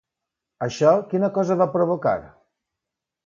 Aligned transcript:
Això 0.67 0.93
quina 1.11 1.29
cosa 1.37 1.57
va 1.61 1.69
provocar? 1.75 2.17